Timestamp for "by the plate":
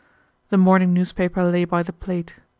1.63-2.37